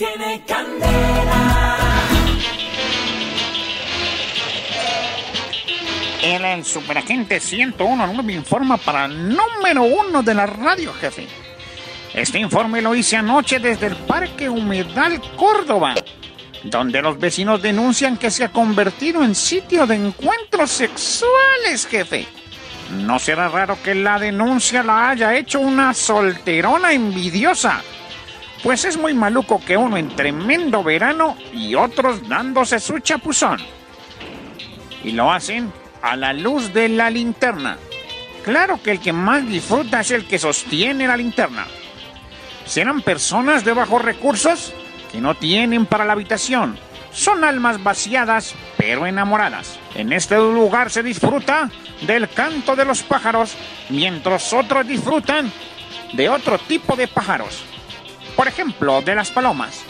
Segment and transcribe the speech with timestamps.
[0.00, 1.76] Tiene candela.
[6.22, 11.26] El superagente 101 me informa para el número uno de la radio, jefe.
[12.14, 15.94] Este informe lo hice anoche desde el Parque Humedal Córdoba,
[16.62, 22.26] donde los vecinos denuncian que se ha convertido en sitio de encuentros sexuales, jefe.
[23.04, 27.82] No será raro que la denuncia la haya hecho una solterona envidiosa.
[28.62, 33.58] Pues es muy maluco que uno en tremendo verano y otros dándose su chapuzón.
[35.02, 35.72] Y lo hacen
[36.02, 37.78] a la luz de la linterna.
[38.44, 41.66] Claro que el que más disfruta es el que sostiene la linterna.
[42.66, 44.74] ¿Serán personas de bajos recursos
[45.10, 46.78] que no tienen para la habitación?
[47.12, 49.78] Son almas vaciadas pero enamoradas.
[49.94, 51.70] En este lugar se disfruta
[52.02, 53.56] del canto de los pájaros,
[53.88, 55.50] mientras otros disfrutan
[56.12, 57.64] de otro tipo de pájaros.
[58.36, 59.82] Por ejemplo, de las palomas.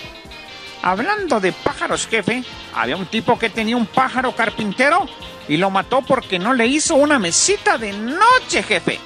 [0.83, 2.43] Hablando de pájaros, jefe,
[2.75, 5.07] había un tipo que tenía un pájaro carpintero
[5.49, 8.99] y lo mató porque no le hizo una mesita de noche, jefe.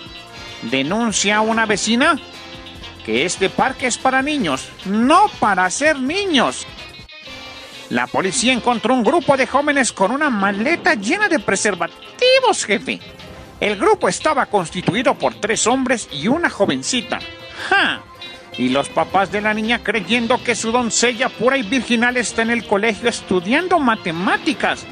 [0.62, 2.18] Denuncia una vecina
[3.04, 6.66] que este parque es para niños, no para ser niños.
[7.90, 13.00] La policía encontró un grupo de jóvenes con una maleta llena de preservativos, jefe.
[13.60, 17.18] El grupo estaba constituido por tres hombres y una jovencita.
[17.68, 18.02] ¡Ja!
[18.56, 22.50] Y los papás de la niña creyendo que su doncella pura y virginal está en
[22.50, 24.86] el colegio estudiando matemáticas,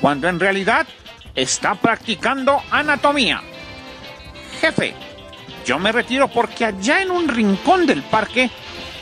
[0.00, 0.86] cuando en realidad
[1.34, 3.42] está practicando anatomía.
[4.60, 4.94] Jefe,
[5.64, 8.50] yo me retiro porque allá en un rincón del parque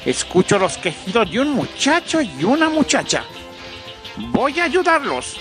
[0.04, 3.24] escucho los quejidos de un muchacho y una muchacha.
[4.16, 5.38] Voy a ayudarlos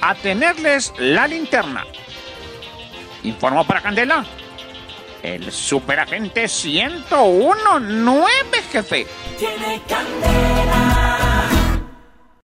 [0.00, 1.84] a tenerles la linterna.
[3.22, 4.24] Informo para Candela.
[5.22, 8.26] El superagente 1019,
[8.72, 9.06] jefe.
[9.38, 10.91] Tiene candela.